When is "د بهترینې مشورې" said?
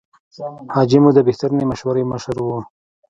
1.15-2.03